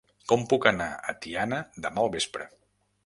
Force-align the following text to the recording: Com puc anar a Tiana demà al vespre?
Com 0.29 0.45
puc 0.53 0.65
anar 0.71 0.87
a 1.13 1.15
Tiana 1.27 1.59
demà 1.87 2.03
al 2.07 2.11
vespre? 2.17 2.49